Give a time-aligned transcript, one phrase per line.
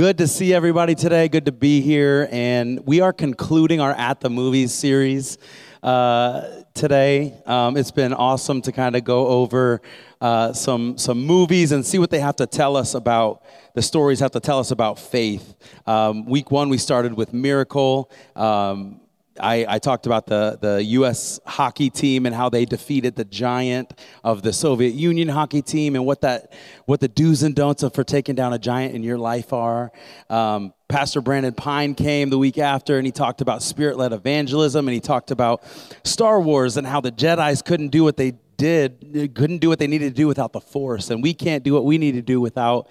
[0.00, 1.28] good to see everybody today.
[1.28, 2.26] Good to be here.
[2.32, 5.36] And we are concluding our At the Movies series
[5.82, 7.34] uh, today.
[7.44, 9.82] Um, it's been awesome to kind of go over
[10.22, 13.42] uh, some, some movies and see what they have to tell us about,
[13.74, 15.54] the stories have to tell us about faith.
[15.86, 18.10] Um, week one, we started with Miracle.
[18.34, 19.02] Um,
[19.38, 21.38] I, I, talked about the, the U.S.
[21.46, 26.04] hockey team and how they defeated the giant of the Soviet Union hockey team and
[26.04, 26.52] what that
[26.86, 29.92] what the do's and don'ts of for taking down a giant in your life are.
[30.28, 34.94] Um, Pastor Brandon Pine came the week after and he talked about spirit-led evangelism and
[34.94, 35.62] he talked about
[36.02, 39.86] Star Wars and how the Jedi's couldn't do what they did, couldn't do what they
[39.86, 42.40] needed to do without the Force, and we can't do what we need to do
[42.40, 42.88] without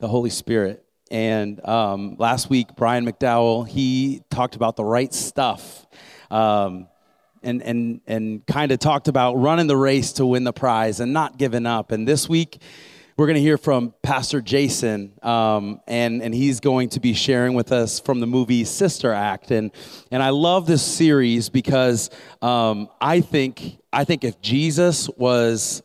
[0.00, 0.84] the Holy Spirit.
[1.10, 5.86] And um, last week, Brian McDowell, he talked about the right stuff.
[6.30, 6.88] Um,
[7.42, 11.12] and, and, and kind of talked about running the race to win the prize and
[11.12, 11.92] not giving up.
[11.92, 12.60] And this week,
[13.18, 17.54] we're going to hear from Pastor Jason, um, and, and he's going to be sharing
[17.54, 19.50] with us from the movie Sister Act.
[19.50, 19.72] And,
[20.12, 22.10] and I love this series because
[22.42, 25.82] um, I, think, I think if Jesus was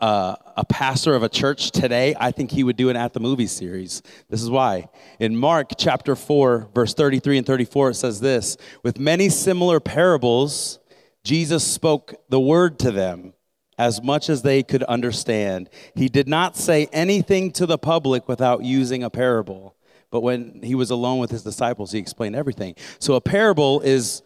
[0.00, 3.12] like uh, a pastor of a church today, I think he would do an At
[3.12, 4.02] the Movie series.
[4.28, 4.88] This is why.
[5.18, 10.78] In Mark chapter 4, verse 33 and 34, it says this With many similar parables,
[11.24, 13.34] Jesus spoke the word to them
[13.78, 15.70] as much as they could understand.
[15.94, 19.76] He did not say anything to the public without using a parable.
[20.10, 22.74] But when he was alone with his disciples, he explained everything.
[22.98, 24.22] So a parable is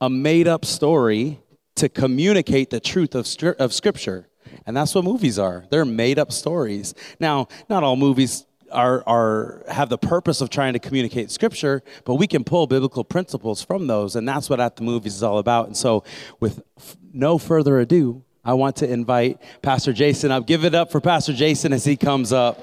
[0.00, 1.40] a made up story
[1.76, 4.28] to communicate the truth of, of Scripture.
[4.66, 5.64] And that's what movies are.
[5.70, 6.94] They're made up stories.
[7.20, 12.16] Now, not all movies are, are have the purpose of trying to communicate scripture, but
[12.16, 15.38] we can pull biblical principles from those, and that's what At the Movies is all
[15.38, 15.66] about.
[15.68, 16.02] And so,
[16.40, 20.46] with f- no further ado, I want to invite Pastor Jason up.
[20.46, 22.58] Give it up for Pastor Jason as he comes up.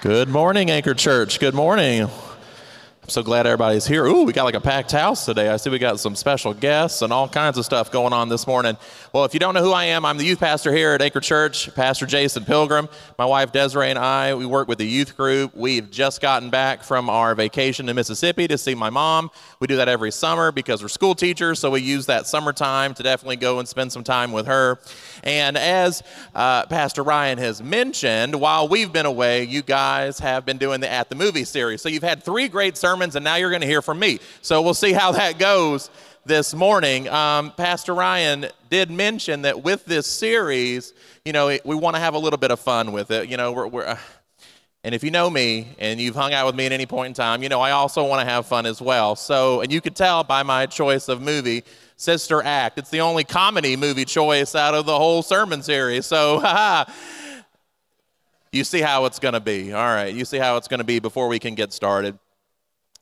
[0.00, 1.40] Good morning, Anchor Church.
[1.40, 2.08] Good morning
[3.08, 4.04] so glad everybody's here.
[4.04, 5.48] Ooh, we got like a packed house today.
[5.48, 8.46] I see we got some special guests and all kinds of stuff going on this
[8.46, 8.76] morning.
[9.14, 11.20] Well, if you don't know who I am, I'm the youth pastor here at Anchor
[11.20, 12.86] Church, Pastor Jason Pilgrim.
[13.18, 15.56] My wife Desiree and I, we work with the youth group.
[15.56, 19.30] We've just gotten back from our vacation to Mississippi to see my mom.
[19.58, 23.02] We do that every summer because we're school teachers, so we use that summertime to
[23.02, 24.78] definitely go and spend some time with her.
[25.24, 26.02] And as
[26.34, 30.90] uh, Pastor Ryan has mentioned, while we've been away, you guys have been doing the
[30.90, 31.80] At the Movie series.
[31.80, 34.18] So you've had three great sermons, and now you're going to hear from me.
[34.42, 35.90] So we'll see how that goes
[36.24, 37.08] this morning.
[37.08, 40.92] Um, Pastor Ryan did mention that with this series,
[41.24, 43.28] you know, we want to have a little bit of fun with it.
[43.28, 43.98] You know, we're, we're uh,
[44.84, 47.14] and if you know me and you've hung out with me at any point in
[47.14, 49.16] time, you know I also want to have fun as well.
[49.16, 51.64] So, and you could tell by my choice of movie,
[51.96, 52.78] Sister Act.
[52.78, 56.06] It's the only comedy movie choice out of the whole sermon series.
[56.06, 56.40] So,
[58.52, 59.72] you see how it's going to be.
[59.72, 62.18] All right, you see how it's going to be before we can get started.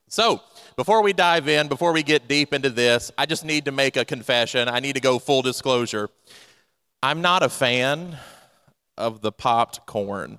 [0.08, 0.40] So,
[0.76, 3.96] before we dive in, before we get deep into this, I just need to make
[3.96, 4.68] a confession.
[4.68, 6.08] I need to go full disclosure.
[7.02, 8.16] I'm not a fan
[8.96, 10.38] of the popped corn.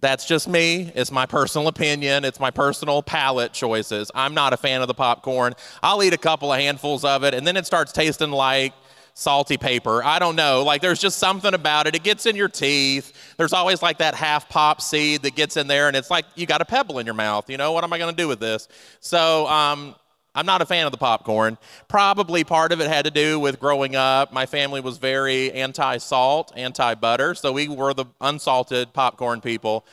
[0.00, 0.90] That's just me.
[0.94, 2.24] It's my personal opinion.
[2.24, 4.10] It's my personal palate choices.
[4.14, 5.54] I'm not a fan of the popcorn.
[5.82, 8.72] I'll eat a couple of handfuls of it, and then it starts tasting like
[9.14, 10.02] salty paper.
[10.02, 10.62] I don't know.
[10.64, 11.94] Like there's just something about it.
[11.94, 13.34] It gets in your teeth.
[13.36, 16.46] There's always like that half pop seed that gets in there, and it's like you
[16.46, 17.48] got a pebble in your mouth.
[17.50, 18.68] You know, what am I going to do with this?
[19.00, 19.94] So, um,
[20.34, 21.58] I'm not a fan of the popcorn.
[21.88, 24.32] Probably part of it had to do with growing up.
[24.32, 29.84] My family was very anti salt, anti butter, so we were the unsalted popcorn people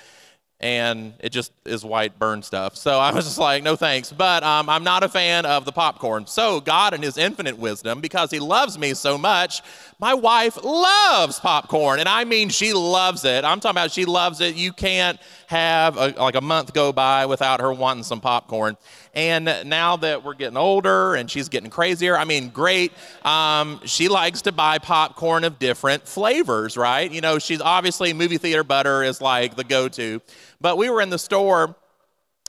[0.62, 2.76] and it just is white burn stuff.
[2.76, 4.12] So I was just like, no thanks.
[4.12, 6.28] But um, I'm not a fan of the popcorn.
[6.28, 9.62] So God, in His infinite wisdom, because He loves me so much,
[10.00, 13.46] my wife loves popcorn, and I mean she loves it.
[13.46, 14.56] I'm talking about she loves it.
[14.56, 18.78] You can't have a, like a month go by without her wanting some popcorn.
[19.20, 22.94] And now that we're getting older and she's getting crazier, I mean, great.
[23.26, 27.12] Um, she likes to buy popcorn of different flavors, right?
[27.12, 30.22] You know, she's obviously movie theater butter is like the go-to.
[30.62, 31.76] But we were in the store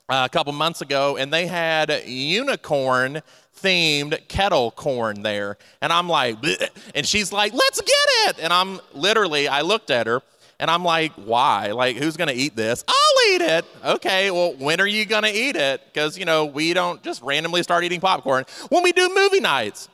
[0.08, 3.20] uh, a couple months ago and they had unicorn
[3.60, 5.58] themed kettle corn there.
[5.82, 6.68] And I'm like, Bleh.
[6.94, 8.36] and she's like, let's get it.
[8.40, 10.22] And I'm literally, I looked at her
[10.60, 11.72] and I'm like, why?
[11.72, 12.84] Like, who's going to eat this?
[12.86, 13.64] I'll eat it.
[13.84, 15.82] Okay, well, when are you going to eat it?
[15.86, 18.44] Because, you know, we don't just randomly start eating popcorn.
[18.68, 19.88] When we do movie nights,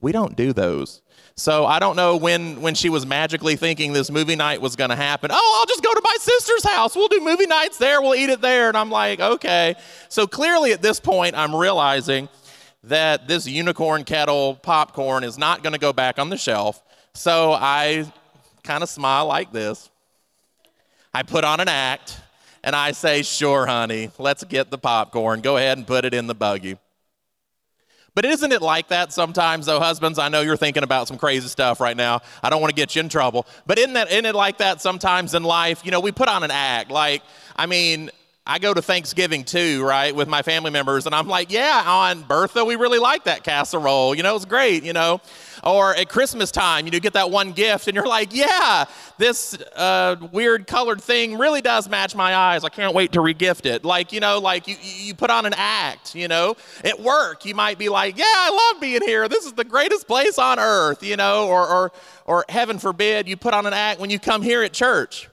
[0.00, 1.00] we don't do those.
[1.38, 4.88] So I don't know when when she was magically thinking this movie night was going
[4.88, 5.30] to happen.
[5.30, 6.96] Oh, I'll just go to my sister's house.
[6.96, 8.00] We'll do movie nights there.
[8.00, 8.68] We'll eat it there.
[8.68, 9.74] And I'm like, okay.
[10.08, 12.30] So clearly at this point, I'm realizing
[12.84, 16.82] that this unicorn kettle popcorn is not going to go back on the shelf.
[17.12, 18.10] So I
[18.66, 19.90] kind of smile like this.
[21.14, 22.20] I put on an act
[22.62, 25.40] and I say, Sure, honey, let's get the popcorn.
[25.40, 26.78] Go ahead and put it in the buggy.
[28.14, 30.18] But isn't it like that sometimes, though, husbands?
[30.18, 32.22] I know you're thinking about some crazy stuff right now.
[32.42, 33.46] I don't want to get you in trouble.
[33.66, 35.82] But isn't, that, isn't it like that sometimes in life?
[35.84, 36.90] You know, we put on an act.
[36.90, 37.22] Like,
[37.54, 38.10] I mean,
[38.48, 42.22] I go to Thanksgiving too, right, with my family members, and I'm like, yeah, on
[42.22, 44.14] Bertha, we really like that casserole.
[44.14, 45.20] You know, it's great, you know.
[45.64, 48.84] Or at Christmas time, you know, get that one gift, and you're like, yeah,
[49.18, 52.62] this uh, weird colored thing really does match my eyes.
[52.62, 53.84] I can't wait to regift it.
[53.84, 56.56] Like, you know, like you, you put on an act, you know.
[56.84, 59.28] At work, you might be like, yeah, I love being here.
[59.28, 61.48] This is the greatest place on earth, you know.
[61.48, 61.92] Or, or,
[62.26, 65.28] or heaven forbid, you put on an act when you come here at church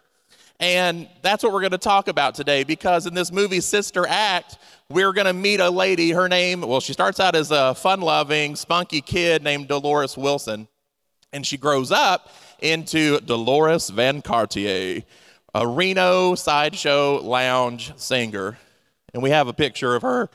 [0.63, 4.57] and that's what we're going to talk about today because in this movie, Sister Act,
[4.89, 6.11] we're going to meet a lady.
[6.11, 10.69] Her name, well, she starts out as a fun loving, spunky kid named Dolores Wilson.
[11.33, 12.29] And she grows up
[12.61, 15.03] into Dolores Van Cartier,
[15.53, 18.57] a Reno sideshow lounge singer.
[19.13, 20.29] And we have a picture of her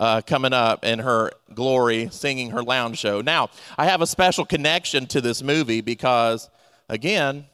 [0.00, 3.20] uh, coming up in her glory singing her lounge show.
[3.20, 6.48] Now, I have a special connection to this movie because,
[6.88, 7.44] again,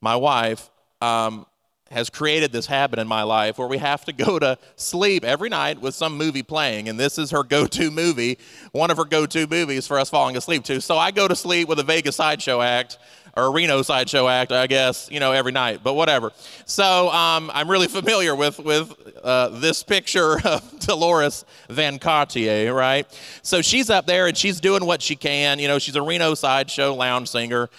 [0.00, 0.68] my wife
[1.00, 1.46] um,
[1.90, 5.48] has created this habit in my life where we have to go to sleep every
[5.48, 6.88] night with some movie playing.
[6.88, 8.38] And this is her go to movie,
[8.72, 10.80] one of her go to movies for us falling asleep to.
[10.80, 12.98] So I go to sleep with a Vegas sideshow act
[13.36, 16.32] or a Reno sideshow act, I guess, you know, every night, but whatever.
[16.64, 23.06] So um, I'm really familiar with, with uh, this picture of Dolores Van Cartier, right?
[23.42, 25.58] So she's up there and she's doing what she can.
[25.58, 27.70] You know, she's a Reno sideshow lounge singer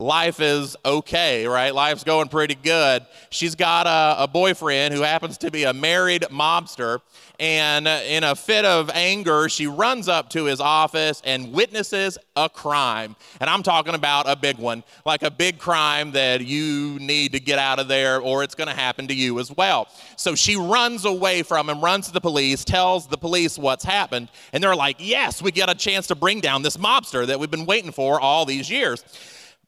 [0.00, 1.74] life is okay, right?
[1.74, 3.04] Life's going pretty good.
[3.28, 7.00] She's got a, a, boyfriend who happens to be a married mobster.
[7.38, 12.16] And uh, in a fit of anger, she runs up to his office and witnesses
[12.34, 13.14] a crime.
[13.40, 17.40] And I'm talking about a big one, like a big crime that you need to
[17.40, 19.88] get out of there or it's going to happen to you as well.
[20.16, 24.28] So she runs away from him, runs to the police, tells the police what's happened.
[24.54, 27.50] And they're like, yes, we get a chance to bring down this mobster that we've
[27.50, 29.04] been waiting for all these years.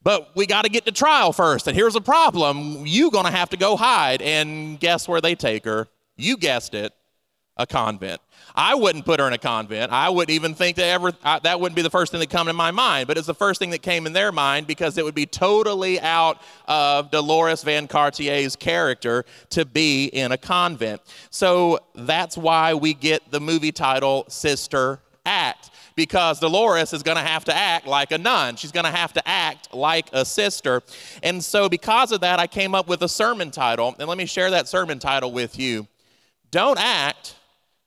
[0.03, 1.67] But we got to get to trial first.
[1.67, 2.85] And here's a problem.
[2.85, 4.21] You going to have to go hide.
[4.21, 5.87] And guess where they take her?
[6.17, 6.93] You guessed it,
[7.57, 8.21] a convent.
[8.55, 9.91] I wouldn't put her in a convent.
[9.91, 12.47] I wouldn't even think that ever uh, that wouldn't be the first thing that come
[12.47, 15.05] to my mind, but it's the first thing that came in their mind because it
[15.05, 21.01] would be totally out of Dolores Van Cartier's character to be in a convent.
[21.31, 25.62] So that's why we get the movie title Sister Act
[25.95, 28.55] because Dolores is going to have to act like a nun.
[28.55, 30.81] She's going to have to act like a sister.
[31.21, 33.95] And so, because of that, I came up with a sermon title.
[33.99, 35.87] And let me share that sermon title with you
[36.51, 37.35] Don't Act,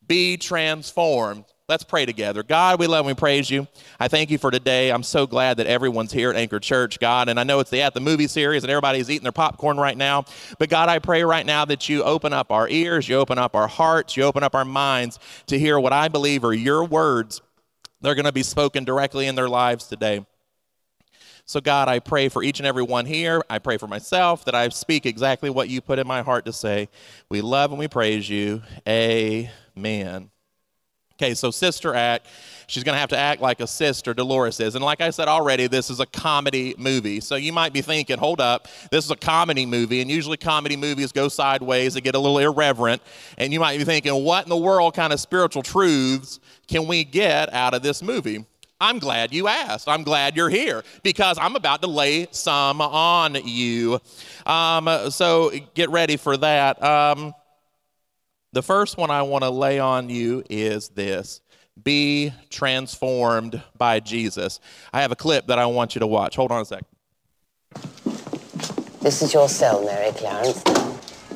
[0.07, 1.45] Be Transformed.
[1.69, 2.45] Let's pray together.
[2.45, 3.67] God, we love and we praise you.
[3.99, 4.93] I thank you for today.
[4.93, 7.29] I'm so glad that everyone's here at Anchor Church, God.
[7.29, 9.97] And I know it's the At the Movie series and everybody's eating their popcorn right
[9.97, 10.27] now.
[10.61, 13.57] But God, I pray right now that you open up our ears, you open up
[13.57, 17.41] our hearts, you open up our minds to hear what I believe are your words
[18.07, 20.25] they're going to be spoken directly in their lives today.
[21.45, 23.43] So, God, I pray for each and every one here.
[23.51, 26.53] I pray for myself that I speak exactly what you put in my heart to
[26.53, 26.89] say.
[27.29, 28.63] We love and we praise you.
[28.87, 30.31] Amen.
[31.19, 32.27] Okay, so Sister Act,
[32.67, 34.75] she's going to have to act like a sister, Dolores is.
[34.75, 37.21] And like I said already, this is a comedy movie.
[37.21, 40.03] So you might be thinking, hold up, this is a comedy movie.
[40.03, 43.01] And usually comedy movies go sideways, they get a little irreverent.
[43.39, 46.39] And you might be thinking, what in the world kind of spiritual truths
[46.69, 48.45] can we get out of this movie?
[48.79, 49.89] I'm glad you asked.
[49.89, 54.01] I'm glad you're here because I'm about to lay some on you.
[54.45, 56.83] Um, so get ready for that.
[56.83, 57.33] Um,
[58.57, 61.43] the first one I want to lay on you is this
[61.85, 64.61] be transformed by Jesus.
[64.95, 66.37] I have a clip that I want you to watch.
[66.37, 66.83] Hold on a sec.
[69.03, 70.65] This is your cell, Mary Clarence.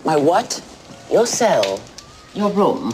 [0.02, 0.64] My what?
[1.12, 1.78] Your cell.
[2.32, 2.90] Your room.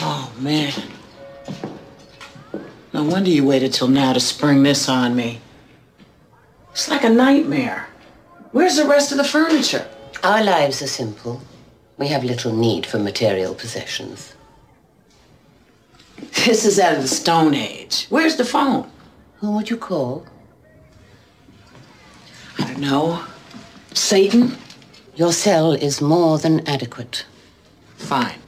[0.00, 0.72] Oh, man.
[2.92, 5.40] No wonder you waited till now to spring this on me.
[6.72, 7.86] It's like a nightmare.
[8.52, 9.86] Where's the rest of the furniture?
[10.22, 11.40] Our lives are simple.
[11.98, 14.34] We have little need for material possessions.
[16.44, 18.06] This is out of the Stone Age.
[18.08, 18.90] Where's the phone?
[19.38, 20.26] Who would you call?
[22.58, 23.24] I don't know.
[23.92, 24.56] Satan?
[25.14, 27.26] Your cell is more than adequate.
[27.96, 28.38] Fine.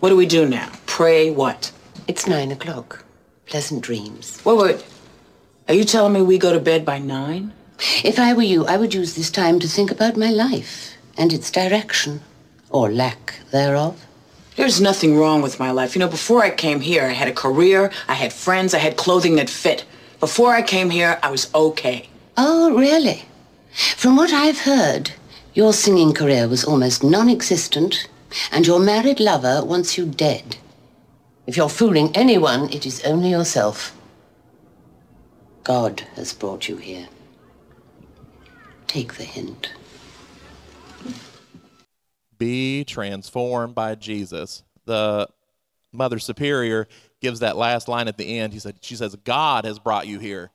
[0.00, 0.70] What do we do now?
[0.86, 1.72] Pray what?
[2.08, 3.04] It's nine o'clock.
[3.46, 4.40] Pleasant dreams.
[4.44, 4.86] Wait, wait.
[5.68, 7.52] Are you telling me we go to bed by nine?
[8.02, 11.32] If I were you, I would use this time to think about my life and
[11.32, 12.20] its direction,
[12.70, 14.06] or lack thereof.
[14.56, 15.94] There's nothing wrong with my life.
[15.94, 18.96] You know, before I came here, I had a career, I had friends, I had
[18.96, 19.84] clothing that fit.
[20.20, 22.08] Before I came here, I was okay.
[22.38, 23.26] Oh, really?
[23.96, 25.12] From what I've heard,
[25.52, 28.08] your singing career was almost non-existent,
[28.50, 30.56] and your married lover wants you dead.
[31.46, 33.94] If you're fooling anyone, it is only yourself.
[35.64, 37.08] God has brought you here.
[38.86, 39.72] Take the hint.
[42.38, 44.62] Be transformed by Jesus.
[44.84, 45.28] The
[45.92, 46.86] Mother Superior
[47.20, 48.52] gives that last line at the end.
[48.52, 50.50] He said, she says, God has brought you here.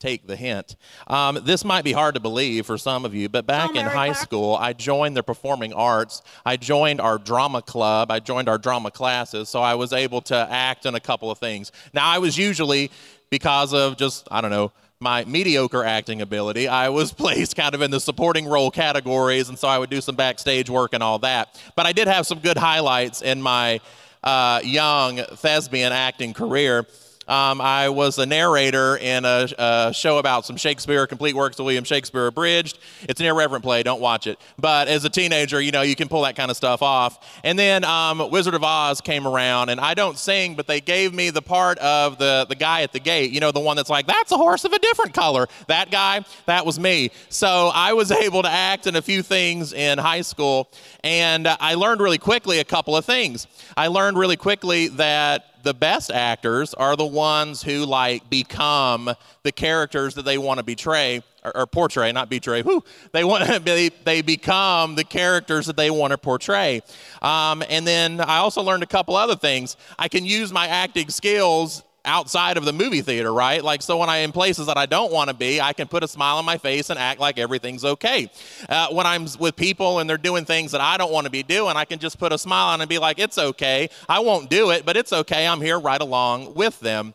[0.00, 0.76] Take the hint.
[1.06, 4.12] Um, this might be hard to believe for some of you, but back in high
[4.12, 6.20] school, I joined the performing arts.
[6.44, 8.10] I joined our drama club.
[8.10, 11.38] I joined our drama classes, so I was able to act in a couple of
[11.38, 11.72] things.
[11.94, 12.90] Now, I was usually,
[13.30, 17.82] because of just, I don't know, my mediocre acting ability, I was placed kind of
[17.82, 21.18] in the supporting role categories, and so I would do some backstage work and all
[21.20, 21.60] that.
[21.76, 23.80] But I did have some good highlights in my
[24.22, 26.86] uh, young thespian acting career.
[27.26, 31.64] Um, I was a narrator in a, a, show about some Shakespeare, complete works of
[31.64, 32.78] William Shakespeare abridged.
[33.08, 34.38] It's an irreverent play, don't watch it.
[34.58, 37.40] But as a teenager, you know, you can pull that kind of stuff off.
[37.42, 41.14] And then um, Wizard of Oz came around, and I don't sing, but they gave
[41.14, 43.90] me the part of the, the guy at the gate, you know, the one that's
[43.90, 45.48] like, that's a horse of a different color.
[45.68, 47.10] That guy, that was me.
[47.30, 50.68] So I was able to act in a few things in high school,
[51.02, 53.46] and I learned really quickly a couple of things.
[53.76, 59.10] I learned really quickly that the best actors are the ones who like become
[59.42, 62.62] the characters that they want to betray or, or portray, not betray.
[62.62, 66.82] Whew, they want to be, they become the characters that they want to portray.
[67.22, 69.76] Um, and then I also learned a couple other things.
[69.98, 73.62] I can use my acting skills outside of the movie theater, right?
[73.62, 75.88] Like, so when I am in places that I don't want to be, I can
[75.88, 78.30] put a smile on my face and act like everything's okay.
[78.68, 81.42] Uh, when I'm with people and they're doing things that I don't want to be
[81.42, 83.88] doing, I can just put a smile on and be like, it's okay.
[84.08, 85.46] I won't do it, but it's okay.
[85.46, 87.14] I'm here right along with them.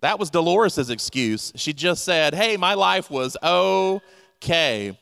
[0.00, 1.52] That was Dolores' excuse.
[1.56, 4.96] She just said, hey, my life was okay.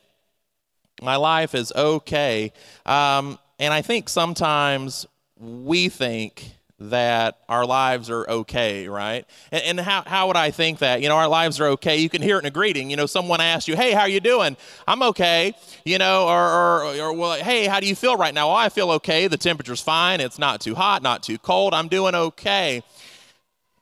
[1.01, 2.51] My life is okay.
[2.85, 5.05] Um, and I think sometimes
[5.39, 9.25] we think, that our lives are okay, right?
[9.51, 11.01] And, and, how, how would I think that?
[11.01, 11.97] You know, our lives are okay.
[11.97, 12.91] You can hear it in a greeting.
[12.91, 14.55] You know, someone asks you, hey, how are you doing?
[14.87, 15.53] I'm okay.
[15.85, 18.47] You know, or, or, or well, hey, how do you feel right now?
[18.47, 19.27] Well, I feel okay.
[19.27, 20.21] The temperature's fine.
[20.21, 21.73] It's not too hot, not too cold.
[21.73, 22.83] I'm doing okay.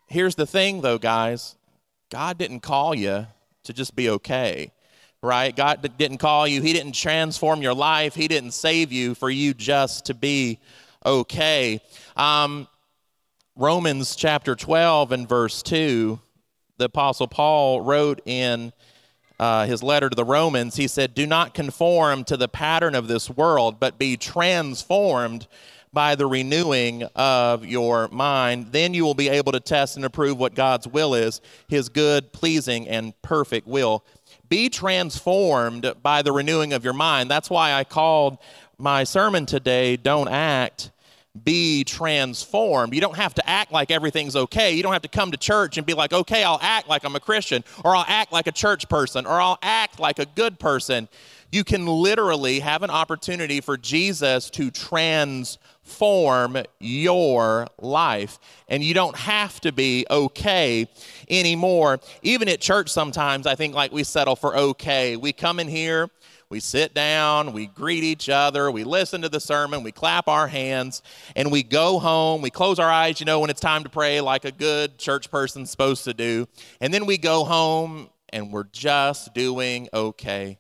[0.08, 1.56] Here's the thing, though, guys
[2.10, 3.28] God didn't call you
[3.64, 4.72] to just be okay
[5.22, 5.56] right?
[5.56, 9.56] God didn't call you, He didn't transform your life, He didn't save you for you
[9.56, 10.60] just to be
[11.04, 11.82] okay.
[12.16, 12.68] Um,
[13.58, 16.20] Romans chapter 12 and verse 2,
[16.78, 18.74] the Apostle Paul wrote in
[19.40, 23.08] uh, his letter to the Romans, he said, Do not conform to the pattern of
[23.08, 25.48] this world, but be transformed
[25.94, 28.74] by the renewing of your mind.
[28.74, 32.34] Then you will be able to test and approve what God's will is, his good,
[32.34, 34.04] pleasing, and perfect will.
[34.50, 37.32] Be transformed by the renewing of your mind.
[37.32, 38.38] That's why I called
[38.78, 40.92] my sermon today, Don't Act
[41.44, 42.94] be transformed.
[42.94, 44.74] You don't have to act like everything's okay.
[44.74, 47.15] You don't have to come to church and be like, okay, I'll act like I'm
[47.15, 50.60] a Christian, or I'll act like a church person, or I'll act like a good
[50.60, 51.10] person.
[51.51, 58.39] You can literally have an opportunity for Jesus to transform your life.
[58.68, 60.88] And you don't have to be okay
[61.30, 62.00] anymore.
[62.24, 65.15] Even at church, sometimes I think like we settle for okay.
[65.15, 66.10] We come in here
[66.50, 70.48] we sit down, we greet each other, we listen to the sermon, we clap our
[70.48, 71.02] hands,
[71.36, 72.42] and we go home.
[72.42, 75.32] We close our eyes, you know, when it's time to pray, like a good church
[75.32, 76.48] person's supposed to do.
[76.80, 80.60] And then we go home and we're just doing okay.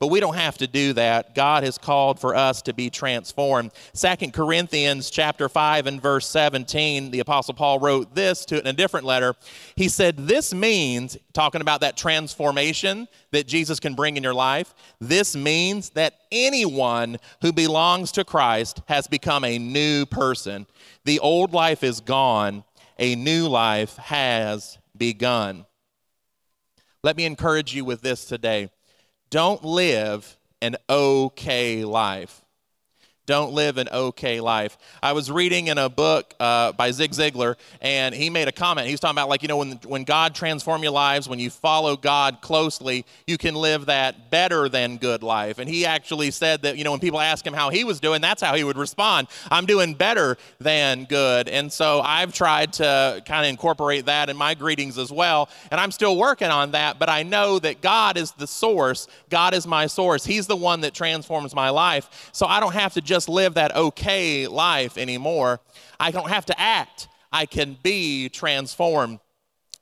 [0.00, 1.34] But we don't have to do that.
[1.34, 3.72] God has called for us to be transformed.
[3.94, 8.72] Second Corinthians chapter 5 and verse 17, the apostle Paul wrote this to in a
[8.72, 9.34] different letter.
[9.74, 14.72] He said, "This means talking about that transformation that Jesus can bring in your life.
[15.00, 20.68] This means that anyone who belongs to Christ has become a new person.
[21.06, 22.62] The old life is gone,
[23.00, 25.66] a new life has begun."
[27.02, 28.70] Let me encourage you with this today.
[29.30, 32.42] Don't live an okay life.
[33.28, 34.78] Don't live an okay life.
[35.02, 38.86] I was reading in a book uh, by Zig Ziglar, and he made a comment.
[38.86, 41.50] He was talking about, like, you know, when, when God transforms your lives, when you
[41.50, 45.58] follow God closely, you can live that better than good life.
[45.58, 48.22] And he actually said that, you know, when people ask him how he was doing,
[48.22, 51.48] that's how he would respond I'm doing better than good.
[51.48, 55.50] And so I've tried to kind of incorporate that in my greetings as well.
[55.70, 59.06] And I'm still working on that, but I know that God is the source.
[59.28, 60.24] God is my source.
[60.24, 62.30] He's the one that transforms my life.
[62.32, 65.58] So I don't have to just just live that okay life anymore.
[65.98, 69.18] I don't have to act, I can be transformed.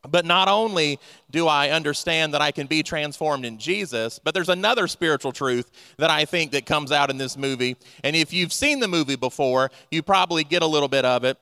[0.08, 0.98] But not only
[1.30, 5.70] do I understand that I can be transformed in Jesus, but there's another spiritual truth
[5.98, 7.76] that I think that comes out in this movie.
[8.02, 11.36] And if you've seen the movie before, you probably get a little bit of it.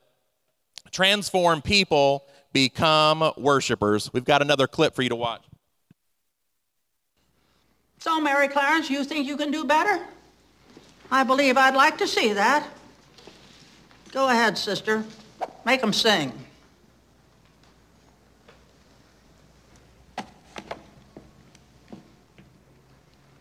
[0.91, 4.11] Transform people become worshipers.
[4.11, 5.43] We've got another clip for you to watch.
[7.99, 10.05] So, Mary Clarence, you think you can do better?
[11.11, 12.67] I believe I'd like to see that.
[14.11, 15.03] Go ahead, sister.
[15.65, 16.31] Make them sing.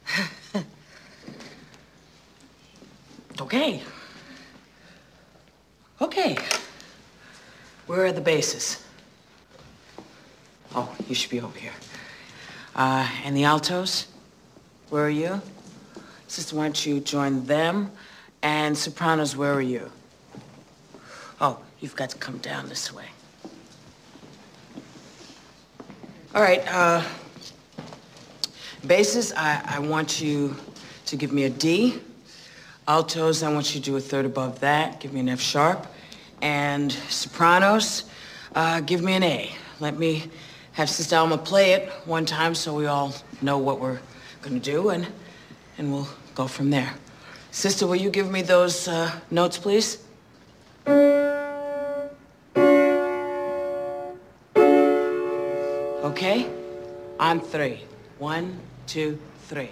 [3.41, 3.83] Okay.
[6.01, 6.37] Okay.
[7.87, 8.83] Where are the basses?
[10.75, 11.73] Oh, you should be over here.
[12.75, 14.07] Uh, and the altos?
[14.89, 15.41] Where are you?
[16.35, 17.93] Sister, why don't you join them?
[18.43, 19.89] And sopranos, where are you?
[21.41, 23.05] Oh, you've got to come down this way.
[26.35, 27.05] All right, uh,
[28.85, 30.57] basses, I, I want you
[31.07, 32.01] to give me a D.
[32.89, 34.99] Altos, I want you to do a third above that.
[34.99, 35.87] Give me an F sharp.
[36.43, 38.11] And sopranos,
[38.57, 39.53] uh, give me an A.
[39.79, 40.25] Let me
[40.73, 44.01] have Sister Alma play it one time so we all know what we're
[44.43, 45.07] gonna do, and,
[45.79, 46.95] and we'll go from there.
[47.51, 49.99] Sister, will you give me those uh, notes, please?
[56.05, 56.47] Okay?
[57.21, 57.85] On three.
[58.19, 59.71] One, two, three.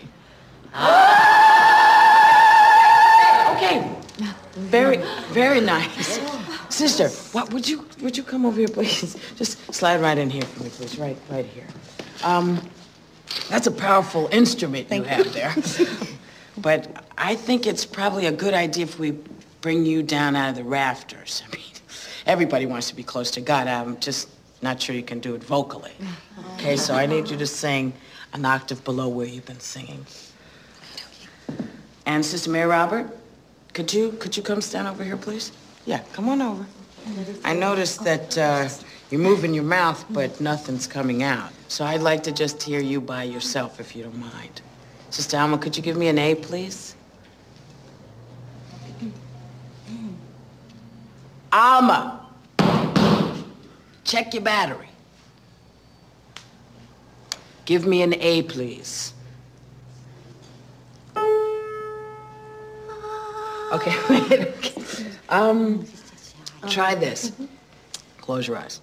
[3.57, 3.89] Okay.
[4.55, 4.99] Very,
[5.31, 6.21] very nice.
[6.69, 9.17] Sister, what would you would you come over here, please?
[9.37, 10.99] Just slide right in here for me, please.
[10.99, 11.67] Right, right here.
[12.25, 12.61] Um,
[13.49, 15.55] that's a powerful instrument you have there.
[16.63, 19.19] but I think it's probably a good idea if we
[19.61, 21.43] bring you down out of the rafters.
[21.49, 21.65] I mean,
[22.27, 23.67] everybody wants to be close to God.
[23.67, 24.29] I'm just
[24.63, 25.93] not sure you can do it vocally.
[26.55, 27.93] Okay, so I need you to sing
[28.33, 30.07] an octave below where you've been singing.
[32.07, 33.11] And Sister Mary Robert,
[33.75, 35.53] could you could you come stand over here, please?
[35.85, 36.67] Yeah, come on over.
[37.45, 38.69] I noticed that uh,
[39.11, 41.51] you're moving your mouth, but nothing's coming out.
[41.69, 44.63] So I'd like to just hear you by yourself, if you don't mind.
[45.13, 46.97] Sister Alma, could you give me an A, please?
[51.53, 52.27] Alma,
[54.05, 54.89] check your battery.
[57.67, 59.13] Give me an A, please.
[63.71, 64.55] Okay, wait.
[65.29, 65.85] Um,
[66.71, 67.33] try this.
[68.17, 68.81] Close your eyes.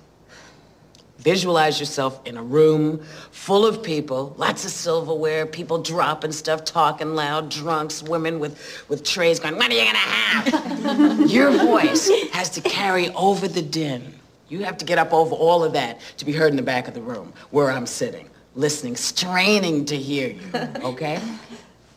[1.20, 7.14] Visualize yourself in a room full of people, lots of silverware, people dropping stuff, talking
[7.14, 11.30] loud, drunks, women with, with trays going, what are you gonna have?
[11.30, 14.14] Your voice has to carry over the din.
[14.48, 16.88] You have to get up over all of that to be heard in the back
[16.88, 20.42] of the room where I'm sitting, listening, straining to hear you,
[20.84, 21.22] okay?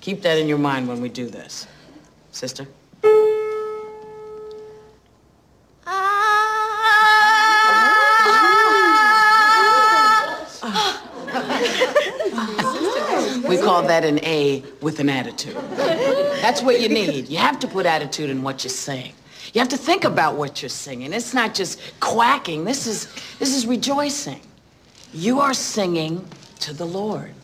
[0.00, 1.68] Keep that in your mind when we do this.
[2.32, 2.66] Sister?
[13.82, 15.56] Call that an A with an attitude.
[15.76, 17.28] That's what you need.
[17.28, 19.12] You have to put attitude in what you sing.
[19.52, 21.12] You have to think about what you're singing.
[21.12, 22.64] It's not just quacking.
[22.64, 24.40] This is this is rejoicing.
[25.12, 26.26] You are singing
[26.60, 27.34] to the Lord.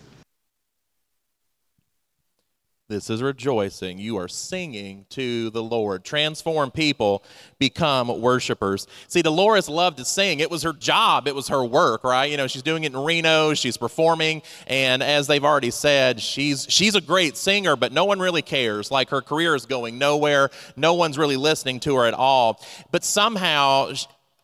[2.88, 3.98] This is rejoicing.
[3.98, 6.04] You are singing to the Lord.
[6.04, 7.22] Transform people,
[7.58, 8.86] become worshipers.
[9.08, 10.40] See, Dolores loved to sing.
[10.40, 12.30] It was her job, it was her work, right?
[12.30, 16.66] You know, she's doing it in Reno, she's performing, and as they've already said, she's
[16.70, 18.90] she's a great singer, but no one really cares.
[18.90, 20.48] Like her career is going nowhere.
[20.74, 22.58] No one's really listening to her at all.
[22.90, 23.92] But somehow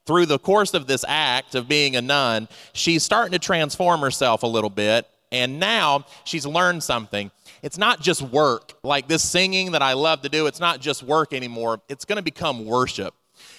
[0.04, 4.42] through the course of this act of being a nun, she's starting to transform herself
[4.42, 7.30] a little bit, and now she's learned something
[7.64, 8.74] it's not just work.
[8.82, 11.80] Like this singing that I love to do, it's not just work anymore.
[11.88, 13.14] It's going to become worship.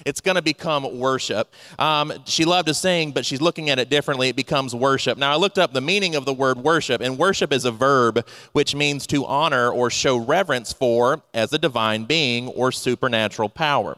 [0.05, 1.51] It's going to become worship.
[1.79, 4.29] Um, she loved to sing, but she's looking at it differently.
[4.29, 5.17] It becomes worship.
[5.17, 8.27] Now, I looked up the meaning of the word worship, and worship is a verb
[8.51, 13.97] which means to honor or show reverence for as a divine being or supernatural power.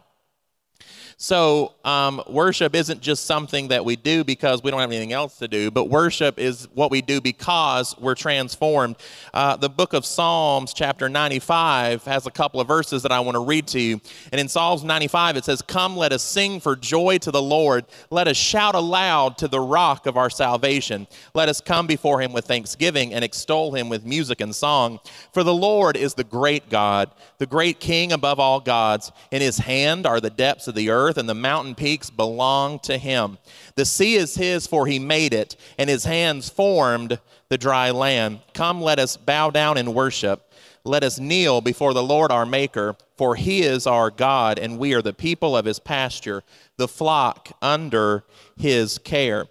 [1.19, 5.39] So, um, worship isn't just something that we do because we don't have anything else
[5.39, 8.97] to do, but worship is what we do because we're transformed.
[9.33, 13.33] Uh, the book of Psalms, chapter 95, has a couple of verses that I want
[13.33, 13.99] to read to you.
[14.31, 17.85] And in Psalms 95, it says, Come, let us sing for joy to the Lord.
[18.11, 21.07] Let us shout aloud to the rock of our salvation.
[21.33, 24.99] Let us come before him with thanksgiving and extol him with music and song.
[25.33, 29.11] For the Lord is the great God, the great King above all gods.
[29.31, 32.79] In his hand are the depths of the earth earth, and the mountain peaks belong
[32.79, 33.37] to him.
[33.75, 38.39] The sea is his, for he made it, and his hands formed the dry land.
[38.53, 40.51] Come, let us bow down and worship.
[40.83, 44.93] Let us kneel before the Lord our Maker, for he is our God, and we
[44.93, 46.43] are the people of his pasture,
[46.77, 48.23] the flock under
[48.55, 49.47] his care.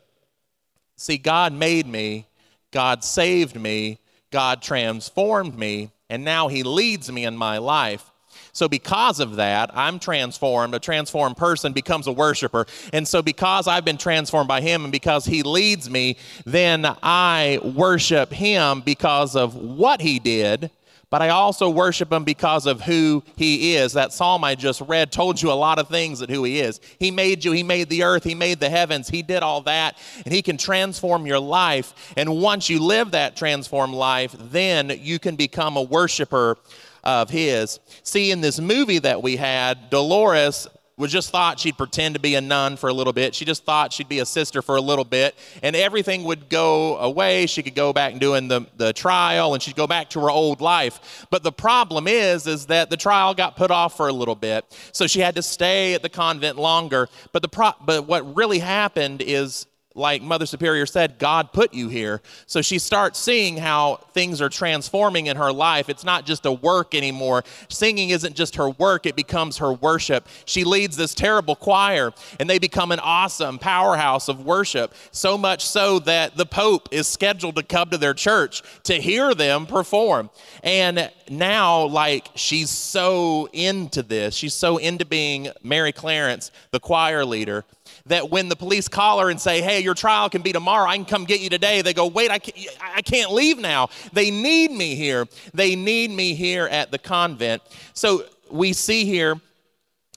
[0.97, 2.27] See, God made me,
[2.71, 3.99] God saved me,
[4.31, 8.11] God transformed me, and now he leads me in my life.
[8.57, 10.75] So, because of that, I'm transformed.
[10.75, 12.65] A transformed person becomes a worshiper.
[12.91, 16.17] And so, because I've been transformed by Him and because He leads me,
[16.47, 20.71] then I worship Him because of what He did
[21.09, 23.93] but I also worship him because of who he is.
[23.93, 26.81] That psalm I just read told you a lot of things that who he is.
[26.99, 29.97] He made you, he made the earth, he made the heavens, he did all that,
[30.25, 32.13] and he can transform your life.
[32.17, 36.59] And once you live that transformed life, then you can become a worshiper
[37.07, 37.79] of his.
[38.03, 40.67] See, in this movie that we had, Dolores
[40.99, 43.35] was just thought she'd pretend to be a nun for a little bit.
[43.35, 46.97] She just thought she'd be a sister for a little bit, and everything would go
[46.97, 47.47] away.
[47.47, 50.31] She could go back and doing the, the trial, and she'd go back to her
[50.31, 51.27] old life.
[51.31, 54.65] But the problem is, is that the trial got put off for a little bit,
[54.93, 57.09] so she had to stay at the convent longer.
[57.33, 59.67] But the pro- but what really happened is
[59.97, 62.21] like Mother Superior said, God put you here.
[62.47, 65.89] So she starts seeing how things are transforming in her life.
[65.89, 67.45] It's not just a work anymore.
[67.69, 70.29] Singing isn't just her work, it becomes her worship.
[70.45, 74.95] She leads this terrible choir, and they become an awesome powerhouse of worship.
[75.13, 79.35] So much so that the Pope is scheduled to come to their church to hear
[79.35, 80.31] them perform.
[80.63, 87.25] And now, like, she's so into this, she's so into being Mary Clarence, the choir
[87.25, 87.65] leader
[88.07, 90.97] that when the police call her and say, hey, your trial can be tomorrow, I
[90.97, 93.89] can come get you today, they go, wait, I can't, I can't leave now.
[94.13, 95.27] They need me here.
[95.53, 97.63] They need me here at the convent.
[97.95, 99.41] So we see here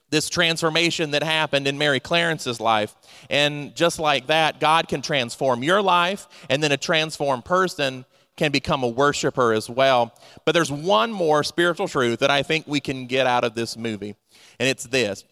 [0.10, 2.96] this transformation that happened in Mary Clarence's life.
[3.30, 8.52] And just like that, God can transform your life, and then a transformed person can
[8.52, 10.14] become a worshiper as well.
[10.46, 13.78] But there's one more spiritual truth that I think we can get out of this
[13.78, 14.16] movie,
[14.60, 15.26] and it's this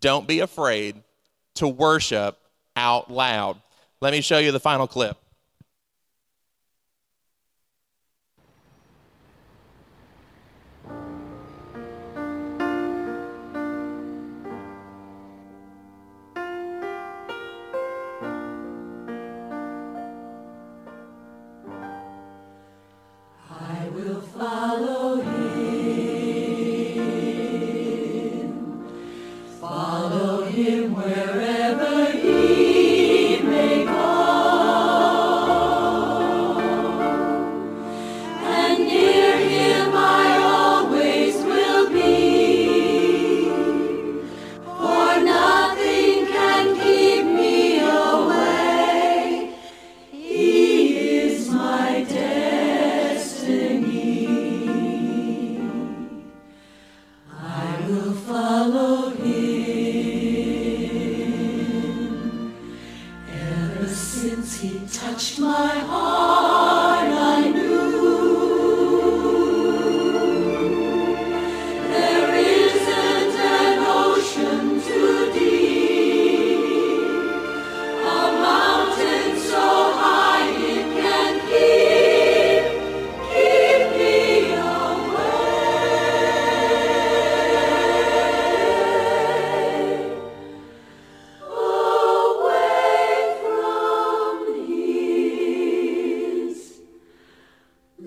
[0.00, 1.02] don't be afraid
[1.56, 2.38] to worship
[2.76, 3.60] out loud.
[4.00, 5.16] Let me show you the final clip.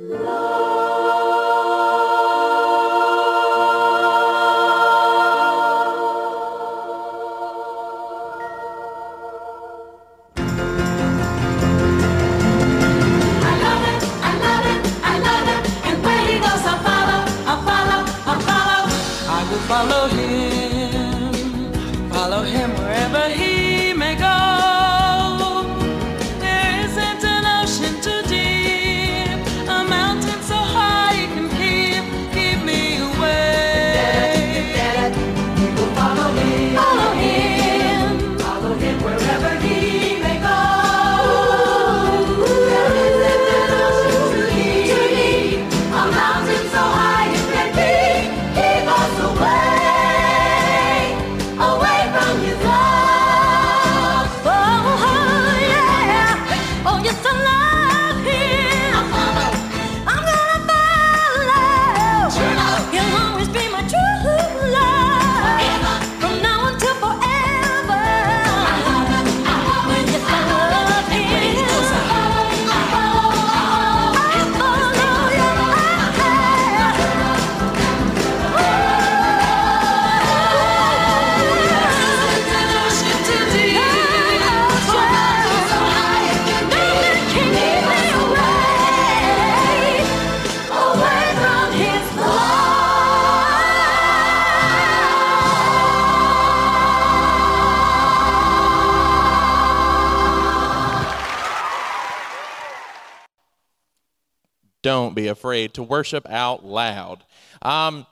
[0.01, 0.38] Love.
[105.39, 107.23] Afraid to worship out loud.
[107.61, 108.05] Um,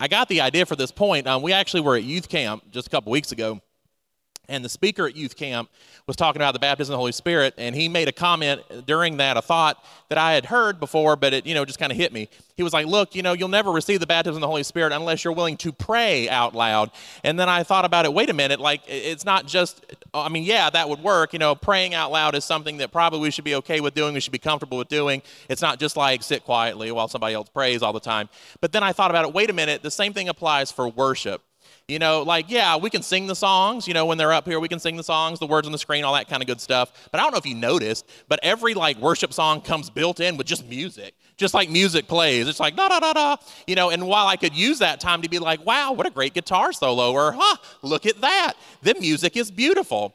[0.00, 1.26] I got the idea for this point.
[1.26, 3.60] Um, we actually were at youth camp just a couple weeks ago,
[4.48, 5.68] and the speaker at youth camp
[6.06, 9.18] was talking about the baptism of the Holy Spirit, and he made a comment during
[9.18, 11.98] that, a thought that I had heard before, but it, you know, just kind of
[11.98, 12.30] hit me.
[12.56, 14.92] He was like, Look, you know, you'll never receive the baptism of the Holy Spirit
[14.92, 16.92] unless you're willing to pray out loud.
[17.24, 20.28] And then I thought about it, wait a minute, like, it's not just, Uh, I
[20.28, 21.32] mean, yeah, that would work.
[21.32, 24.14] You know, praying out loud is something that probably we should be okay with doing,
[24.14, 25.20] we should be comfortable with doing.
[25.48, 28.28] It's not just like sit quietly while somebody else prays all the time.
[28.60, 31.42] But then I thought about it, wait a minute, the same thing applies for worship.
[31.88, 33.86] You know, like, yeah, we can sing the songs.
[33.86, 35.78] You know, when they're up here, we can sing the songs, the words on the
[35.78, 37.08] screen, all that kind of good stuff.
[37.10, 40.38] But I don't know if you noticed, but every like worship song comes built in
[40.38, 42.48] with just music, just like music plays.
[42.48, 43.36] It's like da da da da.
[43.66, 46.10] You know, and while I could use that time to be like, wow, what a
[46.10, 48.54] great guitar solo, or huh, look at that.
[48.82, 50.14] The music is beautiful.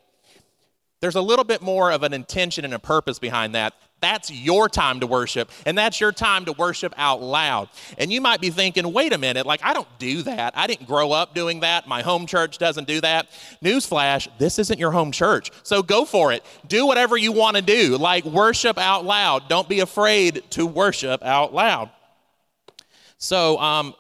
[1.01, 3.73] There's a little bit more of an intention and a purpose behind that.
[4.01, 7.69] That's your time to worship, and that's your time to worship out loud.
[7.97, 10.57] And you might be thinking, wait a minute, like I don't do that.
[10.57, 11.87] I didn't grow up doing that.
[11.87, 13.27] My home church doesn't do that.
[13.61, 15.51] Newsflash, this isn't your home church.
[15.63, 16.45] So go for it.
[16.67, 19.49] Do whatever you want to do, like worship out loud.
[19.49, 21.89] Don't be afraid to worship out loud.
[23.17, 23.93] So um,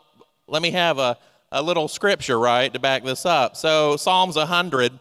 [0.47, 1.17] let me have a,
[1.51, 3.57] a little scripture, right, to back this up.
[3.57, 4.97] So Psalms 100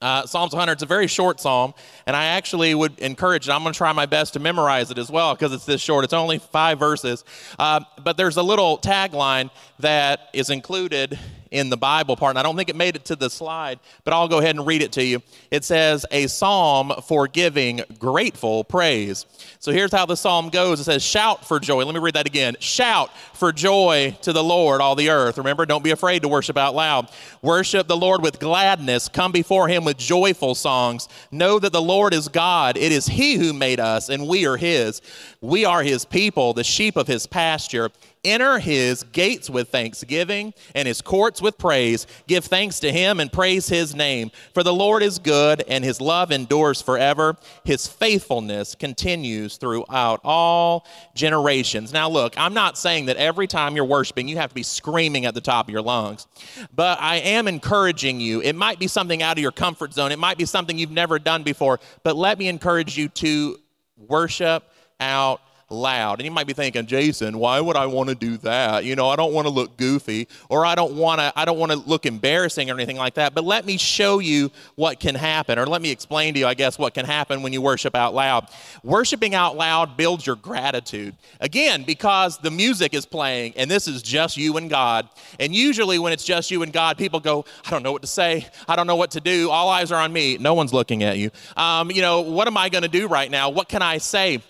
[0.00, 1.74] uh, Psalms 100 it's a very short psalm,
[2.06, 3.52] and I actually would encourage it.
[3.52, 6.04] I'm going to try my best to memorize it as well because it's this short.
[6.04, 7.24] It's only five verses.
[7.58, 11.18] Uh, but there's a little tagline that is included
[11.50, 14.14] in the Bible part, and I don't think it made it to the slide, but
[14.14, 15.22] I'll go ahead and read it to you.
[15.50, 19.26] It says, A psalm for giving grateful praise.
[19.58, 21.84] So here's how the psalm goes it says, Shout for joy.
[21.84, 22.56] Let me read that again.
[22.60, 25.38] Shout for joy to the Lord, all the earth.
[25.38, 27.10] Remember, don't be afraid to worship out loud.
[27.42, 29.08] Worship the Lord with gladness.
[29.08, 31.08] Come before him with joyful songs.
[31.30, 32.76] Know that the Lord is God.
[32.76, 35.02] It is he who made us, and we are his.
[35.40, 37.90] We are his people, the sheep of his pasture.
[38.22, 42.06] Enter his gates with thanksgiving and his courts with praise.
[42.26, 44.30] Give thanks to him and praise his name.
[44.52, 47.36] For the Lord is good and his love endures forever.
[47.64, 51.94] His faithfulness continues throughout all generations.
[51.94, 55.24] Now, look, I'm not saying that every time you're worshiping, you have to be screaming
[55.24, 56.26] at the top of your lungs,
[56.74, 58.42] but I am encouraging you.
[58.42, 61.18] It might be something out of your comfort zone, it might be something you've never
[61.18, 63.58] done before, but let me encourage you to
[63.96, 64.64] worship
[65.00, 66.18] out loud.
[66.18, 68.84] And you might be thinking, Jason, why would I want to do that?
[68.84, 71.58] You know, I don't want to look goofy or I don't want to I don't
[71.58, 73.34] want to look embarrassing or anything like that.
[73.34, 76.54] But let me show you what can happen or let me explain to you, I
[76.54, 78.48] guess, what can happen when you worship out loud.
[78.82, 81.14] Worshiping out loud builds your gratitude.
[81.40, 85.08] Again, because the music is playing and this is just you and God.
[85.38, 88.08] And usually when it's just you and God, people go, I don't know what to
[88.08, 88.46] say.
[88.68, 89.50] I don't know what to do.
[89.50, 90.36] All eyes are on me.
[90.38, 91.30] No one's looking at you.
[91.56, 93.50] Um, you know, what am I going to do right now?
[93.50, 94.42] What can I say?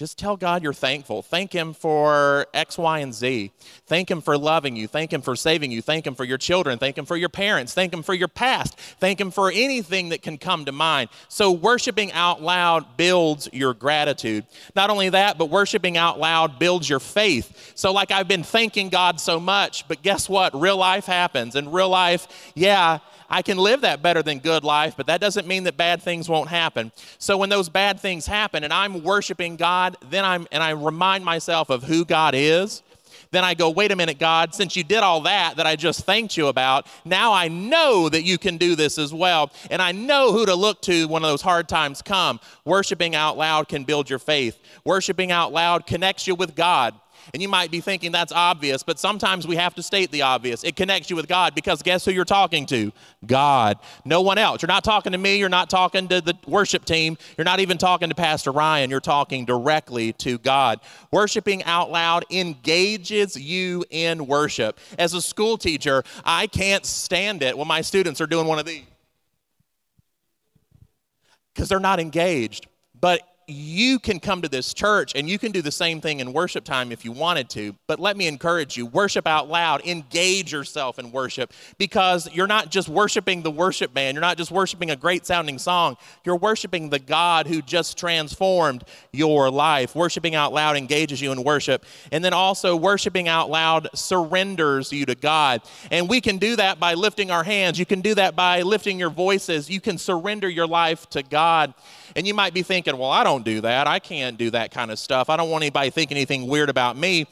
[0.00, 1.20] Just tell God you're thankful.
[1.20, 3.52] Thank Him for X, Y, and Z.
[3.84, 4.88] Thank Him for loving you.
[4.88, 5.82] Thank Him for saving you.
[5.82, 6.78] Thank Him for your children.
[6.78, 7.74] Thank Him for your parents.
[7.74, 8.78] Thank Him for your past.
[8.78, 11.10] Thank Him for anything that can come to mind.
[11.28, 14.46] So, worshiping out loud builds your gratitude.
[14.74, 17.74] Not only that, but worshiping out loud builds your faith.
[17.74, 20.58] So, like I've been thanking God so much, but guess what?
[20.58, 21.56] Real life happens.
[21.56, 25.46] And real life, yeah, I can live that better than good life, but that doesn't
[25.46, 26.90] mean that bad things won't happen.
[27.18, 31.24] So when those bad things happen and I'm worshiping God, then I'm and I remind
[31.24, 32.82] myself of who God is,
[33.30, 36.04] then I go, wait a minute, God, since you did all that that I just
[36.04, 39.52] thanked you about, now I know that you can do this as well.
[39.70, 42.40] And I know who to look to when those hard times come.
[42.64, 44.58] Worshiping out loud can build your faith.
[44.84, 46.94] Worshiping out loud connects you with God.
[47.32, 50.64] And you might be thinking that's obvious, but sometimes we have to state the obvious.
[50.64, 52.92] It connects you with God because guess who you're talking to?
[53.26, 53.78] God.
[54.04, 54.62] No one else.
[54.62, 55.36] You're not talking to me.
[55.36, 57.16] You're not talking to the worship team.
[57.36, 58.90] You're not even talking to Pastor Ryan.
[58.90, 60.80] You're talking directly to God.
[61.12, 64.78] Worshiping out loud engages you in worship.
[64.98, 68.66] As a school teacher, I can't stand it when my students are doing one of
[68.66, 68.84] these
[71.54, 72.66] because they're not engaged.
[72.98, 76.32] But you can come to this church and you can do the same thing in
[76.32, 77.74] worship time if you wanted to.
[77.86, 82.70] But let me encourage you worship out loud, engage yourself in worship because you're not
[82.70, 86.90] just worshiping the worship band, you're not just worshiping a great sounding song, you're worshiping
[86.90, 89.94] the God who just transformed your life.
[89.94, 91.84] Worshiping out loud engages you in worship.
[92.12, 95.62] And then also, worshiping out loud surrenders you to God.
[95.90, 98.98] And we can do that by lifting our hands, you can do that by lifting
[98.98, 101.74] your voices, you can surrender your life to God.
[102.16, 103.86] And you might be thinking, well, I don't do that.
[103.86, 105.30] I can't do that kind of stuff.
[105.30, 107.26] I don't want anybody think anything weird about me.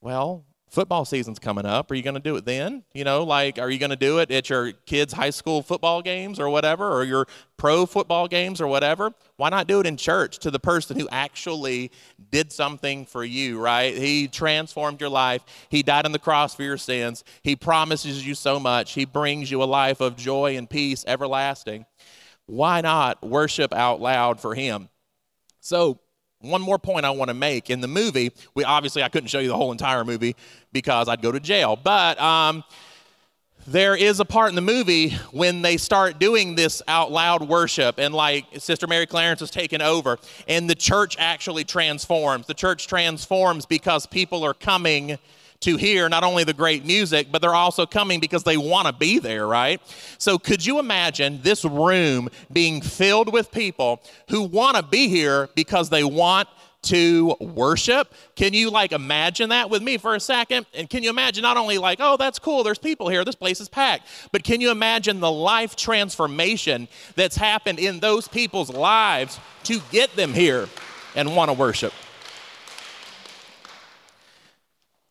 [0.00, 1.90] Well, football season's coming up.
[1.90, 2.82] Are you going to do it then?
[2.92, 6.02] You know, like, are you going to do it at your kids' high school football
[6.02, 9.12] games or whatever, or your pro football games or whatever?
[9.36, 11.92] Why not do it in church to the person who actually
[12.30, 13.96] did something for you, right?
[13.96, 15.42] He transformed your life.
[15.70, 17.24] He died on the cross for your sins.
[17.42, 18.92] He promises you so much.
[18.92, 21.86] He brings you a life of joy and peace everlasting.
[22.46, 24.88] Why not worship out loud for Him?
[25.60, 26.00] So,
[26.40, 28.30] one more point I want to make in the movie.
[28.54, 30.36] We obviously I couldn't show you the whole entire movie
[30.72, 32.62] because I'd go to jail, but um,
[33.66, 37.98] there is a part in the movie when they start doing this out loud worship
[37.98, 42.86] and like sister mary clarence is taken over and the church actually transforms the church
[42.86, 45.18] transforms because people are coming
[45.66, 48.92] to hear not only the great music, but they're also coming because they want to
[48.92, 49.80] be there, right?
[50.16, 54.00] So, could you imagine this room being filled with people
[54.30, 56.48] who want to be here because they want
[56.82, 58.14] to worship.
[58.36, 60.66] Can you like imagine that with me for a second?
[60.72, 63.60] And can you imagine not only like, oh, that's cool, there's people here, this place
[63.60, 69.40] is packed, but can you imagine the life transformation that's happened in those people's lives
[69.64, 70.68] to get them here
[71.16, 71.92] and want to worship?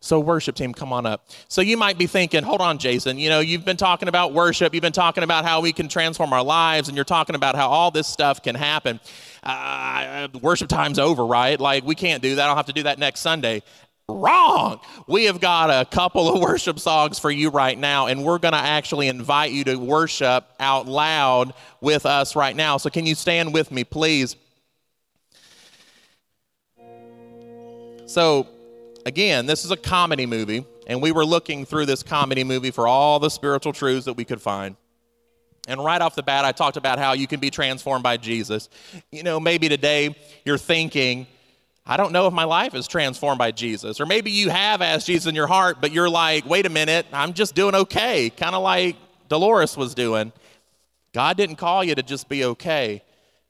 [0.06, 1.28] So, worship team, come on up.
[1.48, 4.76] So, you might be thinking, hold on, Jason, you know, you've been talking about worship,
[4.76, 7.70] you've been talking about how we can transform our lives, and you're talking about how
[7.70, 9.00] all this stuff can happen.
[9.42, 11.60] Uh, worship time's over, right?
[11.60, 12.48] Like, we can't do that.
[12.48, 13.64] I'll have to do that next Sunday.
[14.08, 14.80] Wrong.
[15.08, 18.54] We have got a couple of worship songs for you right now, and we're going
[18.54, 22.78] to actually invite you to worship out loud with us right now.
[22.78, 24.36] So, can you stand with me, please?
[28.06, 28.48] So,
[29.06, 32.88] again, this is a comedy movie, and we were looking through this comedy movie for
[32.88, 34.76] all the spiritual truths that we could find.
[35.68, 38.70] And right off the bat, I talked about how you can be transformed by Jesus.
[39.12, 41.26] You know, maybe today you're thinking,
[41.88, 44.00] I don't know if my life is transformed by Jesus.
[44.00, 47.06] Or maybe you have asked Jesus in your heart, but you're like, wait a minute,
[47.12, 48.96] I'm just doing okay, kind of like
[49.28, 50.32] Dolores was doing.
[51.14, 53.02] God didn't call you to just be okay.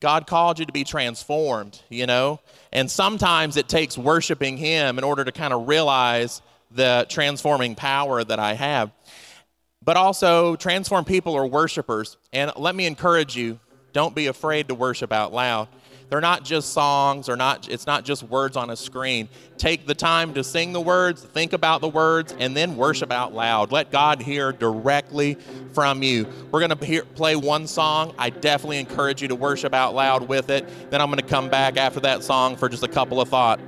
[0.06, 2.40] God called you to be transformed, you know?
[2.72, 8.24] And sometimes it takes worshiping Him in order to kind of realize the transforming power
[8.24, 8.92] that I have.
[9.84, 12.18] But also, transform people are worshipers.
[12.32, 13.60] And let me encourage you
[13.94, 15.70] don't be afraid to worship out loud.
[16.10, 19.28] They're not just songs or not it's not just words on a screen.
[19.58, 23.34] Take the time to sing the words, think about the words and then worship out
[23.34, 23.72] loud.
[23.72, 25.38] Let God hear directly
[25.74, 26.28] from you.
[26.52, 28.14] We're going to play one song.
[28.18, 30.68] I definitely encourage you to worship out loud with it.
[30.90, 33.62] Then I'm going to come back after that song for just a couple of thoughts.